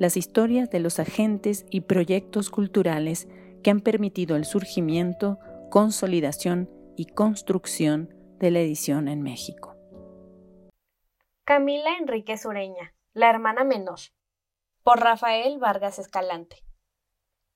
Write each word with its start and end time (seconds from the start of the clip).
las 0.00 0.16
historias 0.16 0.70
de 0.70 0.80
los 0.80 0.98
agentes 0.98 1.66
y 1.70 1.82
proyectos 1.82 2.48
culturales 2.48 3.28
que 3.62 3.70
han 3.70 3.80
permitido 3.80 4.34
el 4.34 4.46
surgimiento, 4.46 5.38
consolidación 5.70 6.70
y 6.96 7.04
construcción 7.04 8.08
de 8.38 8.50
la 8.50 8.60
edición 8.60 9.08
en 9.08 9.20
México. 9.20 9.76
Camila 11.44 11.98
Enríquez 11.98 12.46
Ureña, 12.46 12.94
la 13.12 13.28
hermana 13.28 13.62
menor, 13.62 13.98
por 14.82 15.00
Rafael 15.00 15.58
Vargas 15.58 15.98
Escalante. 15.98 16.64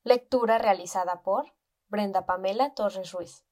Lectura 0.03 0.59
realizada 0.59 1.23
por 1.23 1.55
Brenda 1.87 2.27
Pamela 2.27 2.75
Torres 2.75 3.11
Ruiz. 3.11 3.43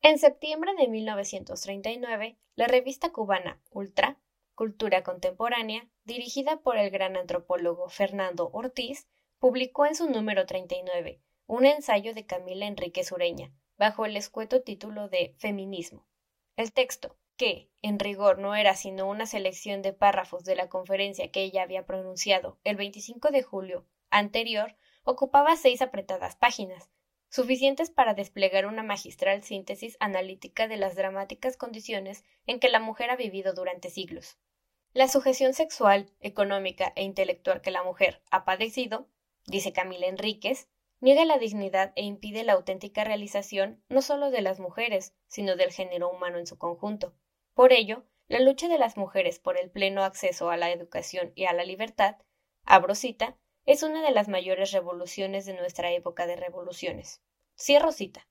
En 0.00 0.18
septiembre 0.18 0.74
de 0.78 0.86
1939, 0.86 2.38
la 2.54 2.68
revista 2.68 3.10
cubana 3.10 3.60
Ultra 3.70 4.20
Cultura 4.62 5.02
Contemporánea, 5.02 5.88
dirigida 6.04 6.60
por 6.60 6.78
el 6.78 6.90
gran 6.90 7.16
antropólogo 7.16 7.88
Fernando 7.88 8.48
Ortiz, 8.52 9.08
publicó 9.40 9.86
en 9.86 9.96
su 9.96 10.08
número 10.08 10.46
39 10.46 11.20
un 11.48 11.66
ensayo 11.66 12.14
de 12.14 12.26
Camila 12.26 12.66
Enrique 12.66 13.02
Sureña, 13.02 13.52
bajo 13.76 14.06
el 14.06 14.16
escueto 14.16 14.62
título 14.62 15.08
de 15.08 15.34
Feminismo. 15.38 16.06
El 16.54 16.72
texto, 16.72 17.18
que, 17.36 17.72
en 17.82 17.98
rigor, 17.98 18.38
no 18.38 18.54
era 18.54 18.76
sino 18.76 19.08
una 19.08 19.26
selección 19.26 19.82
de 19.82 19.94
párrafos 19.94 20.44
de 20.44 20.54
la 20.54 20.68
conferencia 20.68 21.32
que 21.32 21.42
ella 21.42 21.64
había 21.64 21.84
pronunciado 21.84 22.60
el 22.62 22.76
25 22.76 23.32
de 23.32 23.42
julio 23.42 23.88
anterior, 24.10 24.76
ocupaba 25.02 25.56
seis 25.56 25.82
apretadas 25.82 26.36
páginas, 26.36 26.88
suficientes 27.30 27.90
para 27.90 28.14
desplegar 28.14 28.66
una 28.66 28.84
magistral 28.84 29.42
síntesis 29.42 29.96
analítica 29.98 30.68
de 30.68 30.76
las 30.76 30.94
dramáticas 30.94 31.56
condiciones 31.56 32.22
en 32.46 32.60
que 32.60 32.68
la 32.68 32.78
mujer 32.78 33.10
ha 33.10 33.16
vivido 33.16 33.54
durante 33.54 33.90
siglos. 33.90 34.38
La 34.94 35.08
sujeción 35.08 35.54
sexual, 35.54 36.10
económica 36.20 36.92
e 36.96 37.02
intelectual 37.02 37.62
que 37.62 37.70
la 37.70 37.82
mujer 37.82 38.20
ha 38.30 38.44
padecido, 38.44 39.08
dice 39.46 39.72
Camila 39.72 40.06
Enríquez, 40.06 40.68
niega 41.00 41.24
la 41.24 41.38
dignidad 41.38 41.94
e 41.96 42.02
impide 42.02 42.44
la 42.44 42.52
auténtica 42.52 43.02
realización 43.02 43.82
no 43.88 44.02
solo 44.02 44.30
de 44.30 44.42
las 44.42 44.60
mujeres, 44.60 45.14
sino 45.28 45.56
del 45.56 45.72
género 45.72 46.10
humano 46.10 46.36
en 46.36 46.46
su 46.46 46.58
conjunto. 46.58 47.14
Por 47.54 47.72
ello, 47.72 48.04
la 48.28 48.40
lucha 48.40 48.68
de 48.68 48.76
las 48.76 48.98
mujeres 48.98 49.38
por 49.38 49.56
el 49.56 49.70
pleno 49.70 50.04
acceso 50.04 50.50
a 50.50 50.58
la 50.58 50.70
educación 50.70 51.32
y 51.34 51.46
a 51.46 51.54
la 51.54 51.64
libertad, 51.64 52.16
abro 52.64 52.94
cita, 52.94 53.38
es 53.64 53.82
una 53.82 54.02
de 54.02 54.12
las 54.12 54.28
mayores 54.28 54.72
revoluciones 54.72 55.46
de 55.46 55.54
nuestra 55.54 55.90
época 55.92 56.26
de 56.26 56.36
revoluciones. 56.36 57.22
Cierro 57.58 57.92
cita. 57.92 58.28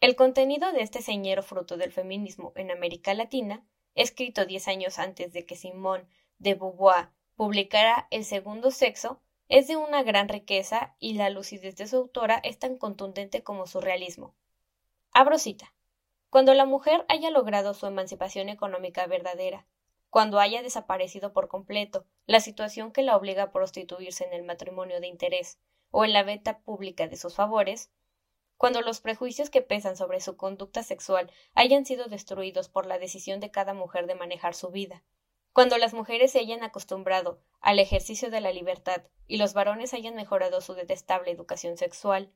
El 0.00 0.14
contenido 0.14 0.72
de 0.72 0.82
este 0.82 1.00
señero 1.00 1.42
fruto 1.42 1.78
del 1.78 1.90
feminismo 1.90 2.52
en 2.54 2.70
América 2.70 3.14
Latina 3.14 3.66
escrito 3.96 4.46
diez 4.46 4.68
años 4.68 5.00
antes 5.00 5.32
de 5.32 5.44
que 5.44 5.56
Simone 5.56 6.06
de 6.38 6.54
Beauvoir 6.54 7.08
publicara 7.34 8.06
El 8.10 8.24
segundo 8.24 8.70
sexo, 8.70 9.20
es 9.48 9.68
de 9.68 9.76
una 9.76 10.02
gran 10.02 10.28
riqueza 10.28 10.96
y 10.98 11.14
la 11.14 11.30
lucidez 11.30 11.76
de 11.76 11.86
su 11.86 11.96
autora 11.96 12.40
es 12.42 12.58
tan 12.58 12.78
contundente 12.78 13.42
como 13.42 13.66
su 13.66 13.80
realismo. 13.80 14.34
Abro 15.12 15.38
cita. 15.38 15.72
Cuando 16.30 16.52
la 16.54 16.66
mujer 16.66 17.04
haya 17.08 17.30
logrado 17.30 17.72
su 17.72 17.86
emancipación 17.86 18.48
económica 18.48 19.06
verdadera, 19.06 19.66
cuando 20.10 20.40
haya 20.40 20.62
desaparecido 20.62 21.32
por 21.32 21.48
completo 21.48 22.06
la 22.26 22.40
situación 22.40 22.90
que 22.90 23.02
la 23.02 23.16
obliga 23.16 23.44
a 23.44 23.52
prostituirse 23.52 24.24
en 24.24 24.32
el 24.32 24.42
matrimonio 24.42 25.00
de 25.00 25.06
interés 25.06 25.58
o 25.90 26.04
en 26.04 26.12
la 26.12 26.22
venta 26.22 26.58
pública 26.58 27.06
de 27.06 27.16
sus 27.16 27.34
favores, 27.34 27.90
cuando 28.56 28.80
los 28.80 29.00
prejuicios 29.00 29.50
que 29.50 29.62
pesan 29.62 29.96
sobre 29.96 30.20
su 30.20 30.36
conducta 30.36 30.82
sexual 30.82 31.30
hayan 31.54 31.84
sido 31.84 32.06
destruidos 32.06 32.68
por 32.68 32.86
la 32.86 32.98
decisión 32.98 33.40
de 33.40 33.50
cada 33.50 33.74
mujer 33.74 34.06
de 34.06 34.14
manejar 34.14 34.54
su 34.54 34.70
vida, 34.70 35.02
cuando 35.52 35.78
las 35.78 35.94
mujeres 35.94 36.32
se 36.32 36.38
hayan 36.38 36.62
acostumbrado 36.62 37.40
al 37.60 37.78
ejercicio 37.78 38.30
de 38.30 38.40
la 38.40 38.52
libertad 38.52 39.02
y 39.26 39.38
los 39.38 39.54
varones 39.54 39.94
hayan 39.94 40.14
mejorado 40.14 40.60
su 40.60 40.74
detestable 40.74 41.30
educación 41.30 41.76
sexual, 41.76 42.32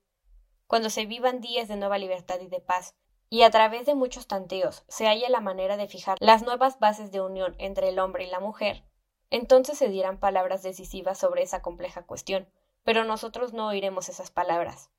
cuando 0.67 0.91
se 0.91 1.07
vivan 1.07 1.41
días 1.41 1.69
de 1.69 1.77
nueva 1.77 1.99
libertad 1.99 2.41
y 2.41 2.47
de 2.47 2.61
paz, 2.61 2.95
y 3.29 3.43
a 3.43 3.51
través 3.51 3.87
de 3.87 3.95
muchos 3.95 4.27
tanteos 4.27 4.85
se 4.89 5.07
haya 5.07 5.29
la 5.29 5.41
manera 5.41 5.77
de 5.77 5.87
fijar 5.87 6.17
las 6.21 6.43
nuevas 6.43 6.79
bases 6.81 7.13
de 7.13 7.21
unión 7.21 7.55
entre 7.59 7.89
el 7.89 7.99
hombre 7.99 8.25
y 8.25 8.31
la 8.31 8.41
mujer, 8.41 8.85
entonces 9.31 9.79
se 9.79 9.89
dirán 9.89 10.19
palabras 10.19 10.63
decisivas 10.63 11.19
sobre 11.19 11.43
esa 11.43 11.63
compleja 11.63 12.03
cuestión, 12.03 12.49
pero 12.83 13.05
nosotros 13.05 13.53
no 13.53 13.69
oiremos 13.69 14.09
esas 14.09 14.31
palabras. 14.31 14.91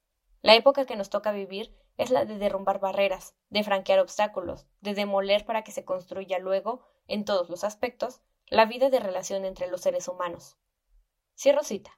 La 0.41 0.55
época 0.55 0.85
que 0.85 0.95
nos 0.95 1.11
toca 1.11 1.31
vivir 1.31 1.75
es 1.97 2.09
la 2.09 2.25
de 2.25 2.39
derrumbar 2.39 2.79
barreras, 2.79 3.35
de 3.49 3.63
franquear 3.63 3.99
obstáculos, 3.99 4.65
de 4.81 4.95
demoler 4.95 5.45
para 5.45 5.63
que 5.63 5.71
se 5.71 5.85
construya 5.85 6.39
luego, 6.39 6.81
en 7.07 7.25
todos 7.25 7.49
los 7.49 7.63
aspectos, 7.63 8.21
la 8.47 8.65
vida 8.65 8.89
de 8.89 8.99
relación 8.99 9.45
entre 9.45 9.67
los 9.67 9.81
seres 9.81 10.07
humanos. 10.07 10.57
Cierro 11.37 11.63
cita. 11.63 11.91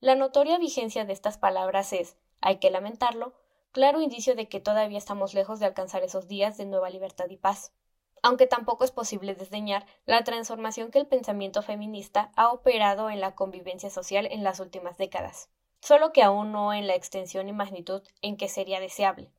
La 0.00 0.16
notoria 0.16 0.58
vigencia 0.58 1.04
de 1.04 1.12
estas 1.12 1.38
palabras 1.38 1.92
es, 1.92 2.16
hay 2.40 2.58
que 2.58 2.70
lamentarlo, 2.70 3.34
claro 3.70 4.00
indicio 4.00 4.34
de 4.34 4.48
que 4.48 4.58
todavía 4.58 4.98
estamos 4.98 5.32
lejos 5.32 5.60
de 5.60 5.66
alcanzar 5.66 6.02
esos 6.02 6.26
días 6.26 6.56
de 6.56 6.66
nueva 6.66 6.90
libertad 6.90 7.26
y 7.30 7.36
paz. 7.36 7.72
Aunque 8.20 8.48
tampoco 8.48 8.84
es 8.84 8.90
posible 8.90 9.34
desdeñar 9.36 9.86
la 10.06 10.24
transformación 10.24 10.90
que 10.90 10.98
el 10.98 11.06
pensamiento 11.06 11.62
feminista 11.62 12.32
ha 12.34 12.50
operado 12.50 13.10
en 13.10 13.20
la 13.20 13.36
convivencia 13.36 13.90
social 13.90 14.26
en 14.26 14.42
las 14.42 14.58
últimas 14.58 14.96
décadas 14.96 15.50
solo 15.84 16.14
que 16.14 16.22
aún 16.22 16.50
no 16.50 16.72
en 16.72 16.86
la 16.86 16.94
extensión 16.94 17.46
y 17.46 17.52
magnitud 17.52 18.02
en 18.22 18.38
que 18.38 18.48
sería 18.48 18.80
deseable. 18.80 19.30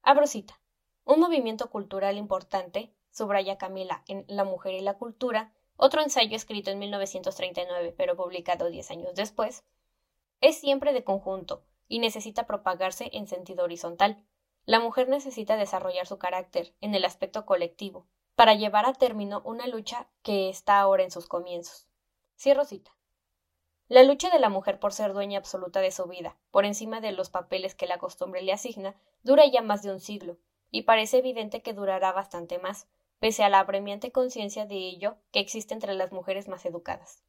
Abro 0.00 0.26
cita. 0.26 0.58
Un 1.04 1.20
movimiento 1.20 1.68
cultural 1.68 2.16
importante, 2.16 2.94
subraya 3.10 3.58
Camila 3.58 4.02
en 4.08 4.24
La 4.28 4.44
mujer 4.44 4.72
y 4.72 4.80
la 4.80 4.94
cultura, 4.94 5.52
otro 5.76 6.00
ensayo 6.00 6.34
escrito 6.36 6.70
en 6.70 6.78
1939 6.78 7.94
pero 7.98 8.16
publicado 8.16 8.70
diez 8.70 8.90
años 8.90 9.14
después, 9.14 9.62
es 10.40 10.58
siempre 10.58 10.94
de 10.94 11.04
conjunto 11.04 11.62
y 11.86 11.98
necesita 11.98 12.46
propagarse 12.46 13.10
en 13.12 13.26
sentido 13.26 13.64
horizontal. 13.64 14.24
La 14.64 14.80
mujer 14.80 15.10
necesita 15.10 15.58
desarrollar 15.58 16.06
su 16.06 16.16
carácter 16.16 16.74
en 16.80 16.94
el 16.94 17.04
aspecto 17.04 17.44
colectivo 17.44 18.06
para 18.36 18.54
llevar 18.54 18.86
a 18.86 18.94
término 18.94 19.42
una 19.44 19.66
lucha 19.66 20.08
que 20.22 20.48
está 20.48 20.80
ahora 20.80 21.02
en 21.02 21.10
sus 21.10 21.26
comienzos. 21.26 21.86
Cierro 22.38 22.64
cita. 22.64 22.97
La 23.88 24.02
lucha 24.02 24.28
de 24.28 24.38
la 24.38 24.50
mujer 24.50 24.78
por 24.78 24.92
ser 24.92 25.14
dueña 25.14 25.38
absoluta 25.38 25.80
de 25.80 25.90
su 25.90 26.04
vida, 26.04 26.36
por 26.50 26.66
encima 26.66 27.00
de 27.00 27.12
los 27.12 27.30
papeles 27.30 27.74
que 27.74 27.86
la 27.86 27.96
costumbre 27.96 28.42
le 28.42 28.52
asigna, 28.52 28.94
dura 29.22 29.46
ya 29.46 29.62
más 29.62 29.82
de 29.82 29.90
un 29.90 29.98
siglo, 29.98 30.36
y 30.70 30.82
parece 30.82 31.18
evidente 31.18 31.62
que 31.62 31.72
durará 31.72 32.12
bastante 32.12 32.58
más, 32.58 32.86
pese 33.18 33.44
a 33.44 33.48
la 33.48 33.60
apremiante 33.60 34.12
conciencia 34.12 34.66
de 34.66 34.76
ello 34.76 35.16
que 35.32 35.40
existe 35.40 35.72
entre 35.72 35.94
las 35.94 36.12
mujeres 36.12 36.48
más 36.48 36.66
educadas. 36.66 37.24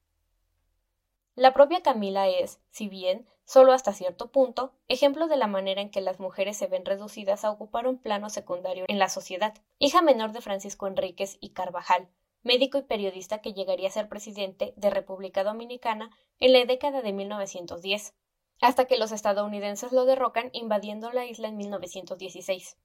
La 1.33 1.53
propia 1.53 1.81
Camila 1.81 2.27
es, 2.27 2.59
si 2.71 2.89
bien, 2.89 3.25
solo 3.45 3.71
hasta 3.71 3.93
cierto 3.93 4.29
punto, 4.29 4.73
ejemplo 4.89 5.29
de 5.29 5.37
la 5.37 5.47
manera 5.47 5.79
en 5.79 5.89
que 5.89 6.01
las 6.01 6.19
mujeres 6.19 6.57
se 6.57 6.67
ven 6.67 6.83
reducidas 6.83 7.45
a 7.45 7.51
ocupar 7.51 7.87
un 7.87 7.99
plano 7.99 8.29
secundario 8.29 8.83
en 8.89 8.99
la 8.99 9.07
sociedad. 9.07 9.53
Hija 9.77 10.01
menor 10.01 10.33
de 10.33 10.41
Francisco 10.41 10.87
Enríquez 10.87 11.37
y 11.39 11.51
Carvajal, 11.51 12.09
médico 12.43 12.77
y 12.77 12.83
periodista 12.83 13.41
que 13.41 13.53
llegaría 13.53 13.89
a 13.89 13.91
ser 13.91 14.09
presidente 14.09 14.73
de 14.77 14.89
República 14.89 15.43
Dominicana 15.43 16.09
en 16.39 16.53
la 16.53 16.65
década 16.65 17.01
de 17.01 17.13
1910, 17.13 18.13
hasta 18.61 18.85
que 18.85 18.97
los 18.97 19.11
estadounidenses 19.11 19.91
lo 19.91 20.05
derrocan 20.05 20.49
invadiendo 20.53 21.11
la 21.11 21.25
isla 21.25 21.47
en 21.47 21.57
1916. 21.57 22.77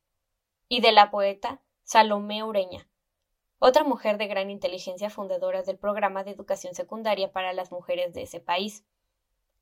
Y 0.68 0.80
de 0.80 0.92
la 0.92 1.10
poeta 1.10 1.62
Salomé 1.82 2.42
Ureña, 2.42 2.88
otra 3.58 3.84
mujer 3.84 4.18
de 4.18 4.26
gran 4.26 4.50
inteligencia 4.50 5.10
fundadora 5.10 5.62
del 5.62 5.78
programa 5.78 6.24
de 6.24 6.32
educación 6.32 6.74
secundaria 6.74 7.32
para 7.32 7.52
las 7.52 7.72
mujeres 7.72 8.12
de 8.12 8.22
ese 8.22 8.40
país. 8.40 8.84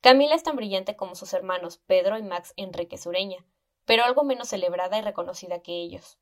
Camila 0.01 0.35
es 0.35 0.43
tan 0.43 0.57
brillante 0.57 0.97
como 0.97 1.15
sus 1.15 1.33
hermanos 1.35 1.79
Pedro 1.87 2.19
y 2.19 2.23
Max 2.23 2.53
Enrique 2.57 2.99
Ureña, 3.07 3.45
pero 3.85 4.05
algo 4.05 4.25
menos 4.25 4.49
celebrada 4.49 4.99
y 4.99 5.03
reconocida 5.03 5.63
que 5.63 5.73
ellos. 5.73 6.19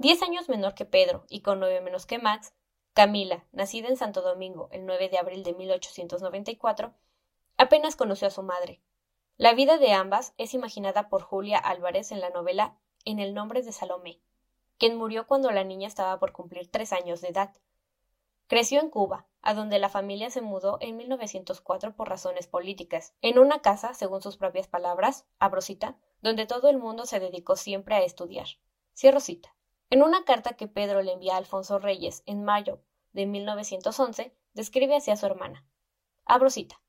Diez 0.00 0.22
años 0.22 0.48
menor 0.48 0.74
que 0.74 0.84
Pedro 0.84 1.24
y 1.28 1.40
con 1.40 1.58
nueve 1.58 1.80
menos 1.80 2.06
que 2.06 2.20
Max, 2.20 2.54
Camila, 2.92 3.44
nacida 3.50 3.88
en 3.88 3.96
Santo 3.96 4.22
Domingo 4.22 4.68
el 4.70 4.86
9 4.86 5.08
de 5.08 5.18
abril 5.18 5.42
de 5.42 5.54
1894, 5.54 6.94
apenas 7.56 7.96
conoció 7.96 8.28
a 8.28 8.30
su 8.30 8.44
madre. 8.44 8.80
La 9.38 9.54
vida 9.54 9.76
de 9.76 9.92
ambas 9.92 10.34
es 10.38 10.54
imaginada 10.54 11.08
por 11.08 11.22
Julia 11.22 11.58
Álvarez 11.58 12.12
en 12.12 12.20
la 12.20 12.30
novela 12.30 12.78
En 13.04 13.18
el 13.18 13.34
nombre 13.34 13.60
de 13.62 13.72
Salomé, 13.72 14.20
quien 14.78 14.96
murió 14.96 15.26
cuando 15.26 15.50
la 15.50 15.64
niña 15.64 15.88
estaba 15.88 16.20
por 16.20 16.30
cumplir 16.30 16.70
tres 16.70 16.92
años 16.92 17.20
de 17.20 17.30
edad. 17.30 17.56
Creció 18.46 18.80
en 18.80 18.90
Cuba, 18.90 19.26
a 19.42 19.52
donde 19.52 19.80
la 19.80 19.88
familia 19.88 20.30
se 20.30 20.42
mudó 20.42 20.78
en 20.80 20.96
1904 20.96 21.96
por 21.96 22.08
razones 22.08 22.46
políticas, 22.46 23.14
en 23.20 23.40
una 23.40 23.62
casa, 23.62 23.94
según 23.94 24.22
sus 24.22 24.36
propias 24.36 24.68
palabras, 24.68 25.26
abrosita, 25.40 25.98
donde 26.22 26.46
todo 26.46 26.68
el 26.68 26.78
mundo 26.78 27.04
se 27.04 27.18
dedicó 27.18 27.56
siempre 27.56 27.96
a 27.96 28.04
estudiar. 28.04 28.46
Cierro 28.94 29.18
cita. 29.18 29.57
En 29.90 30.02
una 30.02 30.24
carta 30.24 30.52
que 30.52 30.68
Pedro 30.68 31.00
le 31.00 31.12
envía 31.12 31.34
a 31.34 31.38
Alfonso 31.38 31.78
Reyes 31.78 32.22
en 32.26 32.44
mayo 32.44 32.82
de 33.12 33.24
1911, 33.24 34.34
describe 34.52 34.94
así 34.96 35.10
a 35.10 35.16
su 35.16 35.24
hermana. 35.24 35.64
Abro 36.26 36.50
cita. 36.50 36.82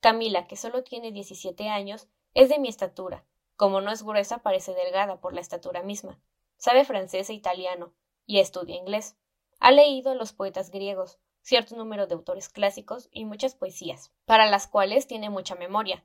Camila, 0.00 0.46
que 0.46 0.56
solo 0.56 0.82
tiene 0.82 1.12
17 1.12 1.68
años, 1.68 2.08
es 2.32 2.48
de 2.48 2.58
mi 2.58 2.68
estatura. 2.68 3.26
Como 3.56 3.82
no 3.82 3.90
es 3.90 4.02
gruesa, 4.02 4.38
parece 4.38 4.72
delgada 4.72 5.20
por 5.20 5.34
la 5.34 5.42
estatura 5.42 5.82
misma. 5.82 6.18
Sabe 6.56 6.86
francés 6.86 7.28
e 7.28 7.34
italiano, 7.34 7.92
y 8.24 8.40
estudia 8.40 8.76
inglés. 8.76 9.16
Ha 9.60 9.70
leído 9.70 10.14
los 10.14 10.32
poetas 10.32 10.70
griegos, 10.70 11.18
cierto 11.42 11.76
número 11.76 12.06
de 12.06 12.14
autores 12.14 12.48
clásicos 12.48 13.10
y 13.12 13.26
muchas 13.26 13.54
poesías, 13.54 14.12
para 14.24 14.46
las 14.46 14.66
cuales 14.66 15.06
tiene 15.06 15.28
mucha 15.28 15.56
memoria. 15.56 16.04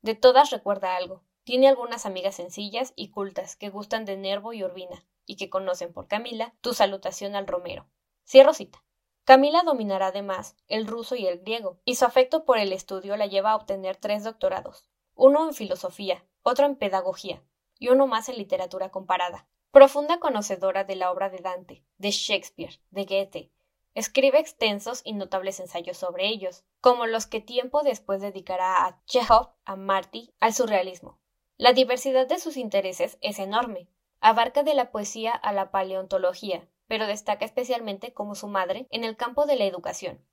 De 0.00 0.14
todas 0.14 0.50
recuerda 0.50 0.96
algo. 0.96 1.22
Tiene 1.44 1.68
algunas 1.68 2.06
amigas 2.06 2.36
sencillas 2.36 2.94
y 2.96 3.10
cultas 3.10 3.56
que 3.56 3.68
gustan 3.68 4.06
de 4.06 4.16
Nervo 4.16 4.52
y 4.52 4.64
Urbina, 4.64 5.04
y 5.26 5.36
que 5.36 5.50
conocen 5.50 5.92
por 5.92 6.08
Camila 6.08 6.54
tu 6.60 6.74
salutación 6.74 7.34
al 7.34 7.46
Romero. 7.46 7.86
Cierro 8.26 8.54
cita. 8.54 8.84
Camila 9.24 9.62
dominará 9.62 10.08
además 10.08 10.56
el 10.66 10.86
ruso 10.86 11.14
y 11.14 11.26
el 11.26 11.40
griego, 11.40 11.80
y 11.84 11.96
su 11.96 12.04
afecto 12.04 12.44
por 12.44 12.58
el 12.58 12.72
estudio 12.72 13.16
la 13.16 13.26
lleva 13.26 13.52
a 13.52 13.56
obtener 13.56 13.96
tres 13.96 14.24
doctorados, 14.24 14.84
uno 15.14 15.46
en 15.46 15.54
filosofía, 15.54 16.24
otro 16.42 16.66
en 16.66 16.76
pedagogía, 16.76 17.42
y 17.78 17.88
uno 17.88 18.06
más 18.06 18.28
en 18.28 18.38
literatura 18.38 18.90
comparada. 18.90 19.46
Profunda 19.70 20.18
conocedora 20.18 20.84
de 20.84 20.96
la 20.96 21.12
obra 21.12 21.30
de 21.30 21.38
Dante, 21.38 21.84
de 21.98 22.10
Shakespeare, 22.10 22.80
de 22.90 23.04
Goethe, 23.04 23.52
escribe 23.94 24.38
extensos 24.38 25.02
y 25.04 25.12
notables 25.12 25.60
ensayos 25.60 25.96
sobre 25.96 26.26
ellos, 26.28 26.64
como 26.80 27.06
los 27.06 27.26
que 27.26 27.40
tiempo 27.40 27.82
después 27.82 28.20
dedicará 28.20 28.86
a 28.86 29.02
Chekhov, 29.06 29.50
a 29.64 29.76
Marty, 29.76 30.32
al 30.40 30.54
surrealismo. 30.54 31.18
La 31.56 31.72
diversidad 31.72 32.26
de 32.26 32.38
sus 32.38 32.56
intereses 32.56 33.18
es 33.20 33.38
enorme. 33.38 33.88
Abarca 34.20 34.62
de 34.62 34.74
la 34.74 34.90
poesía 34.90 35.32
a 35.32 35.52
la 35.52 35.70
paleontología, 35.70 36.68
pero 36.86 37.06
destaca 37.06 37.44
especialmente 37.44 38.12
como 38.12 38.34
su 38.34 38.48
madre 38.48 38.86
en 38.90 39.04
el 39.04 39.16
campo 39.16 39.46
de 39.46 39.56
la 39.56 39.64
educación. 39.64 40.24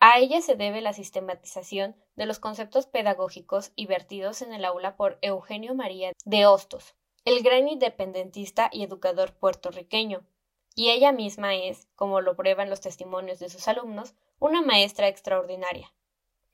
A 0.00 0.18
ella 0.18 0.40
se 0.40 0.54
debe 0.54 0.80
la 0.80 0.92
sistematización 0.92 1.96
de 2.14 2.24
los 2.24 2.38
conceptos 2.38 2.86
pedagógicos 2.86 3.72
y 3.74 3.86
vertidos 3.86 4.42
en 4.42 4.52
el 4.52 4.64
aula 4.64 4.96
por 4.96 5.18
Eugenio 5.22 5.74
María 5.74 6.12
de 6.24 6.46
Hostos, 6.46 6.94
el 7.24 7.42
gran 7.42 7.68
independentista 7.68 8.70
y 8.72 8.84
educador 8.84 9.34
puertorriqueño, 9.34 10.24
y 10.74 10.90
ella 10.90 11.10
misma 11.10 11.56
es, 11.56 11.88
como 11.96 12.20
lo 12.20 12.36
prueban 12.36 12.70
los 12.70 12.80
testimonios 12.80 13.40
de 13.40 13.48
sus 13.48 13.66
alumnos, 13.66 14.14
una 14.38 14.62
maestra 14.62 15.08
extraordinaria. 15.08 15.92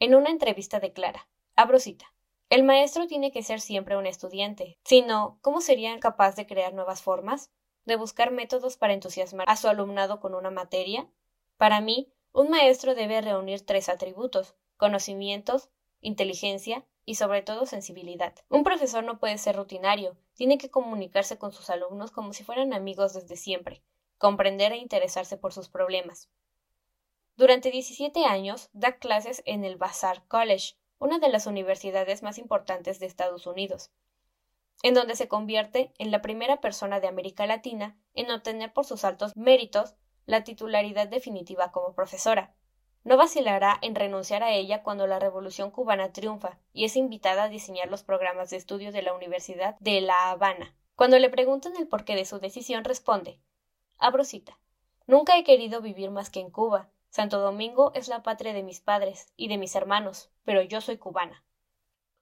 En 0.00 0.14
una 0.14 0.30
entrevista 0.30 0.80
declara, 0.80 1.28
abro 1.54 1.78
cita, 1.78 2.13
el 2.50 2.62
maestro 2.62 3.06
tiene 3.06 3.32
que 3.32 3.42
ser 3.42 3.60
siempre 3.60 3.96
un 3.96 4.06
estudiante, 4.06 4.78
si 4.84 5.02
no, 5.02 5.38
¿cómo 5.42 5.60
sería 5.60 5.98
capaz 6.00 6.36
de 6.36 6.46
crear 6.46 6.74
nuevas 6.74 7.02
formas? 7.02 7.50
de 7.84 7.96
buscar 7.96 8.30
métodos 8.30 8.76
para 8.76 8.94
entusiasmar 8.94 9.48
a 9.48 9.56
su 9.56 9.68
alumnado 9.68 10.20
con 10.20 10.34
una 10.34 10.50
materia? 10.50 11.08
Para 11.56 11.80
mí, 11.80 12.12
un 12.32 12.50
maestro 12.50 12.94
debe 12.94 13.20
reunir 13.20 13.64
tres 13.64 13.88
atributos 13.88 14.54
conocimientos, 14.76 15.70
inteligencia 16.00 16.84
y 17.04 17.14
sobre 17.14 17.42
todo 17.42 17.64
sensibilidad. 17.64 18.34
Un 18.48 18.64
profesor 18.64 19.04
no 19.04 19.20
puede 19.20 19.38
ser 19.38 19.54
rutinario, 19.56 20.16
tiene 20.34 20.58
que 20.58 20.68
comunicarse 20.68 21.38
con 21.38 21.52
sus 21.52 21.70
alumnos 21.70 22.10
como 22.10 22.32
si 22.32 22.42
fueran 22.42 22.74
amigos 22.74 23.14
desde 23.14 23.36
siempre, 23.36 23.82
comprender 24.18 24.72
e 24.72 24.78
interesarse 24.78 25.36
por 25.36 25.52
sus 25.52 25.68
problemas. 25.68 26.28
Durante 27.36 27.70
17 27.70 28.24
años 28.24 28.68
da 28.72 28.98
clases 28.98 29.42
en 29.46 29.64
el 29.64 29.76
Vassar 29.76 30.26
College, 30.26 30.74
una 30.98 31.18
de 31.18 31.28
las 31.28 31.46
universidades 31.46 32.22
más 32.22 32.38
importantes 32.38 32.98
de 32.98 33.06
Estados 33.06 33.46
Unidos 33.46 33.90
en 34.84 34.92
donde 34.92 35.16
se 35.16 35.28
convierte 35.28 35.94
en 35.98 36.10
la 36.10 36.20
primera 36.20 36.60
persona 36.60 37.00
de 37.00 37.08
América 37.08 37.46
Latina 37.46 37.96
en 38.12 38.30
obtener 38.30 38.72
por 38.74 38.84
sus 38.84 39.04
altos 39.04 39.34
méritos 39.34 39.94
la 40.26 40.44
titularidad 40.44 41.08
definitiva 41.08 41.72
como 41.72 41.94
profesora. 41.94 42.54
No 43.02 43.16
vacilará 43.16 43.78
en 43.80 43.94
renunciar 43.94 44.42
a 44.42 44.52
ella 44.52 44.82
cuando 44.82 45.06
la 45.06 45.18
Revolución 45.18 45.70
cubana 45.70 46.12
triunfa 46.12 46.58
y 46.74 46.84
es 46.84 46.96
invitada 46.96 47.44
a 47.44 47.48
diseñar 47.48 47.88
los 47.88 48.02
programas 48.02 48.50
de 48.50 48.58
estudio 48.58 48.92
de 48.92 49.00
la 49.00 49.14
Universidad 49.14 49.76
de 49.80 50.02
La 50.02 50.30
Habana. 50.30 50.76
Cuando 50.96 51.18
le 51.18 51.30
preguntan 51.30 51.76
el 51.78 51.88
porqué 51.88 52.14
de 52.14 52.26
su 52.26 52.38
decisión, 52.38 52.84
responde 52.84 53.40
Abro 53.96 54.24
cita. 54.24 54.58
Nunca 55.06 55.38
he 55.38 55.44
querido 55.44 55.80
vivir 55.80 56.10
más 56.10 56.28
que 56.28 56.40
en 56.40 56.50
Cuba. 56.50 56.90
Santo 57.14 57.38
Domingo 57.38 57.92
es 57.94 58.08
la 58.08 58.24
patria 58.24 58.52
de 58.52 58.64
mis 58.64 58.80
padres 58.80 59.32
y 59.36 59.46
de 59.46 59.56
mis 59.56 59.76
hermanos, 59.76 60.30
pero 60.42 60.62
yo 60.62 60.80
soy 60.80 60.98
cubana. 60.98 61.44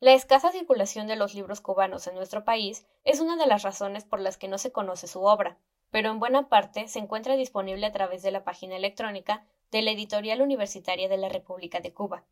La 0.01 0.13
escasa 0.13 0.53
circulación 0.53 1.07
de 1.07 1.17
los 1.17 1.33
libros 1.33 1.63
cubanos 1.63 2.07
en 2.07 2.15
nuestro 2.15 2.45
país 2.45 2.87
es 3.03 3.19
una 3.19 3.37
de 3.37 3.47
las 3.47 3.63
razones 3.63 4.05
por 4.05 4.21
las 4.21 4.37
que 4.37 4.49
no 4.49 4.59
se 4.59 4.71
conoce 4.71 5.07
su 5.07 5.23
obra, 5.23 5.57
pero 5.91 6.11
en 6.11 6.19
buena 6.19 6.51
parte 6.51 6.89
se 6.89 6.99
encuentra 6.99 7.37
disponible 7.37 7.87
a 7.87 7.93
través 7.93 8.21
de 8.21 8.33
la 8.33 8.45
página 8.45 8.77
electrónica 8.77 9.47
de 9.71 9.81
la 9.81 9.93
Editorial 9.93 10.43
Universitaria 10.43 11.09
de 11.09 11.17
la 11.17 11.31
República 11.31 11.81
de 11.81 11.95
Cuba. 11.95 12.27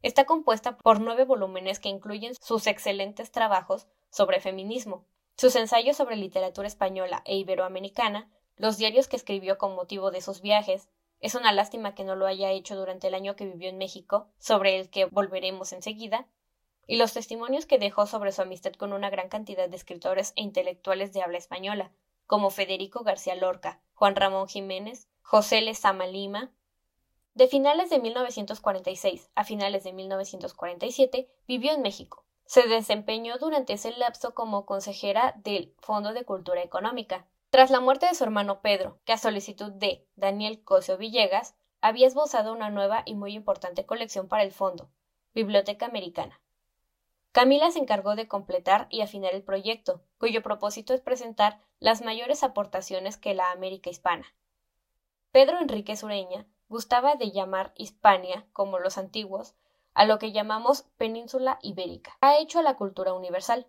Está 0.00 0.24
compuesta 0.24 0.78
por 0.78 1.00
nueve 1.00 1.24
volúmenes 1.24 1.80
que 1.80 1.88
incluyen 1.88 2.36
sus 2.40 2.68
excelentes 2.68 3.32
trabajos 3.32 3.88
sobre 4.10 4.38
feminismo, 4.38 5.04
sus 5.36 5.56
ensayos 5.56 5.96
sobre 5.96 6.14
literatura 6.14 6.68
española 6.68 7.22
e 7.24 7.34
iberoamericana, 7.34 8.30
los 8.56 8.76
diarios 8.76 9.08
que 9.08 9.16
escribió 9.16 9.58
con 9.58 9.74
motivo 9.74 10.12
de 10.12 10.20
sus 10.20 10.42
viajes, 10.42 10.88
es 11.20 11.34
una 11.34 11.52
lástima 11.52 11.94
que 11.94 12.04
no 12.04 12.16
lo 12.16 12.26
haya 12.26 12.50
hecho 12.50 12.76
durante 12.76 13.08
el 13.08 13.14
año 13.14 13.36
que 13.36 13.46
vivió 13.46 13.68
en 13.68 13.78
México, 13.78 14.28
sobre 14.38 14.78
el 14.78 14.90
que 14.90 15.06
volveremos 15.06 15.72
enseguida, 15.72 16.26
y 16.86 16.96
los 16.96 17.12
testimonios 17.12 17.66
que 17.66 17.78
dejó 17.78 18.06
sobre 18.06 18.32
su 18.32 18.42
amistad 18.42 18.72
con 18.72 18.92
una 18.92 19.10
gran 19.10 19.28
cantidad 19.28 19.68
de 19.68 19.76
escritores 19.76 20.32
e 20.36 20.42
intelectuales 20.42 21.12
de 21.12 21.22
habla 21.22 21.38
española, 21.38 21.92
como 22.26 22.50
Federico 22.50 23.04
García 23.04 23.34
Lorca, 23.34 23.80
Juan 23.94 24.16
Ramón 24.16 24.48
Jiménez, 24.48 25.08
José 25.22 25.60
Lezama 25.60 26.06
Lima. 26.06 26.52
De 27.34 27.48
finales 27.48 27.90
de 27.90 27.98
1946 27.98 29.30
a 29.34 29.44
finales 29.44 29.84
de 29.84 29.92
1947 29.92 31.28
vivió 31.46 31.72
en 31.72 31.82
México. 31.82 32.24
Se 32.46 32.68
desempeñó 32.68 33.38
durante 33.38 33.72
ese 33.72 33.92
lapso 33.92 34.34
como 34.34 34.66
consejera 34.66 35.34
del 35.42 35.74
Fondo 35.78 36.12
de 36.12 36.24
Cultura 36.24 36.62
Económica. 36.62 37.26
Tras 37.54 37.70
la 37.70 37.78
muerte 37.78 38.06
de 38.06 38.16
su 38.16 38.24
hermano 38.24 38.62
Pedro, 38.62 38.98
que 39.04 39.12
a 39.12 39.16
solicitud 39.16 39.70
de 39.70 40.04
Daniel 40.16 40.64
Cosio 40.64 40.98
Villegas, 40.98 41.54
había 41.80 42.08
esbozado 42.08 42.52
una 42.52 42.68
nueva 42.68 43.04
y 43.06 43.14
muy 43.14 43.32
importante 43.32 43.86
colección 43.86 44.26
para 44.26 44.42
el 44.42 44.50
fondo, 44.50 44.90
Biblioteca 45.36 45.86
Americana. 45.86 46.40
Camila 47.30 47.70
se 47.70 47.78
encargó 47.78 48.16
de 48.16 48.26
completar 48.26 48.88
y 48.90 49.02
afinar 49.02 49.34
el 49.34 49.44
proyecto, 49.44 50.02
cuyo 50.18 50.42
propósito 50.42 50.94
es 50.94 51.00
presentar 51.00 51.60
las 51.78 52.02
mayores 52.02 52.42
aportaciones 52.42 53.16
que 53.18 53.34
la 53.34 53.52
América 53.52 53.88
hispana. 53.88 54.26
Pedro 55.30 55.60
Enrique 55.60 55.94
Sureña 55.94 56.48
gustaba 56.68 57.14
de 57.14 57.30
llamar 57.30 57.72
Hispania, 57.76 58.48
como 58.52 58.80
los 58.80 58.98
antiguos, 58.98 59.54
a 59.94 60.06
lo 60.06 60.18
que 60.18 60.32
llamamos 60.32 60.88
península 60.96 61.60
ibérica. 61.62 62.18
Ha 62.20 62.36
hecho 62.36 62.58
a 62.58 62.62
la 62.64 62.74
cultura 62.74 63.12
universal. 63.12 63.68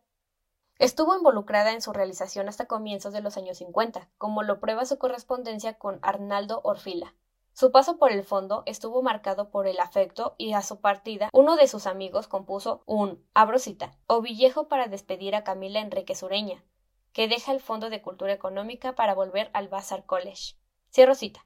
Estuvo 0.78 1.16
involucrada 1.16 1.72
en 1.72 1.82
su 1.82 1.94
realización 1.94 2.50
hasta 2.50 2.68
comienzos 2.68 3.14
de 3.14 3.22
los 3.22 3.38
años 3.38 3.58
50, 3.60 4.10
como 4.18 4.44
lo 4.44 4.60
prueba 4.60 4.86
su 4.86 4.98
correspondencia 4.98 5.78
con 5.78 6.00
Arnaldo 6.02 6.62
Orfila, 6.64 7.14
su 7.56 7.72
paso 7.72 7.98
por 7.98 8.12
el 8.12 8.26
fondo 8.26 8.64
estuvo 8.66 9.02
marcado 9.02 9.50
por 9.50 9.66
el 9.66 9.80
afecto 9.80 10.36
y 10.38 10.52
a 10.52 10.62
su 10.62 10.82
partida 10.82 11.30
uno 11.32 11.56
de 11.56 11.70
sus 11.70 11.88
amigos 11.88 12.28
compuso 12.28 12.84
un 12.86 13.26
abrosita 13.34 13.98
o 14.08 14.20
villejo 14.20 14.68
para 14.68 14.88
despedir 14.88 15.36
a 15.36 15.46
Camila 15.46 15.80
Enrique 15.80 16.16
Sureña, 16.16 16.66
que 17.14 17.30
deja 17.30 17.54
el 17.54 17.62
Fondo 17.62 17.90
de 17.90 18.02
Cultura 18.02 18.34
Económica 18.34 18.94
para 18.94 19.14
volver 19.16 19.52
al 19.54 19.70
Vassar 19.70 20.06
College. 20.06 20.58
Cierro 20.92 21.16
cita. 21.16 21.46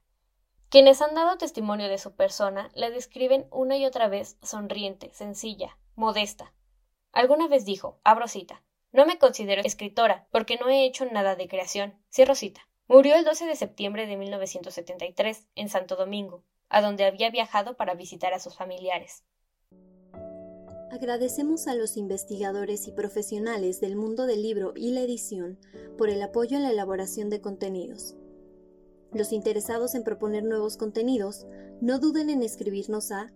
Quienes 0.69 1.00
han 1.03 1.13
dado 1.13 1.38
testimonio 1.38 1.88
de 1.89 2.00
su 2.00 2.15
persona 2.15 2.71
la 2.74 2.89
describen 2.89 3.45
una 3.51 3.77
y 3.77 3.86
otra 3.86 4.07
vez 4.07 4.39
sonriente, 4.41 5.13
sencilla, 5.13 5.77
modesta. 5.93 6.55
Alguna 7.12 7.48
vez 7.48 7.65
dijo, 7.65 8.00
abro 8.03 8.27
cita, 8.27 8.63
no 8.91 9.05
me 9.05 9.19
considero 9.19 9.62
escritora 9.63 10.27
porque 10.31 10.58
no 10.58 10.67
he 10.69 10.86
hecho 10.86 11.05
nada 11.05 11.36
de 11.36 11.48
creación. 11.48 11.93
Cierro 12.12 12.34
cita. 12.36 12.67
Murió 12.88 13.15
el 13.15 13.24
12 13.24 13.46
de 13.46 13.55
septiembre 13.55 14.08
de 14.08 14.17
1973 14.17 15.48
en 15.55 15.69
Santo 15.69 15.96
Domingo, 15.96 16.43
a 16.69 16.81
donde 16.81 17.05
había 17.05 17.29
viajado 17.29 17.77
para 17.77 17.93
visitar 17.93 18.34
a 18.34 18.39
sus 18.39 18.55
familiares. 18.55 19.24
Agradecemos 20.91 21.67
a 21.67 21.75
los 21.75 21.98
investigadores 21.98 22.88
y 22.88 22.91
profesionales 22.91 23.79
del 23.79 23.96
mundo 23.96 24.25
del 24.25 24.41
libro 24.41 24.74
y 24.75 24.89
la 24.91 25.01
edición 25.01 25.60
por 26.00 26.10
el 26.10 26.19
apoyo 26.24 26.58
en 26.58 26.63
la 26.63 26.72
elaboración 26.72 27.29
de 27.29 27.41
contenidos. 27.41 28.15
Los 29.13 29.34
interesados 29.34 29.93
en 29.93 30.03
proponer 30.03 30.43
nuevos 30.43 30.77
contenidos, 30.77 31.46
no 31.79 32.00
duden 32.00 32.31
en 32.31 32.41
escribirnos 32.41 33.12
a 33.12 33.31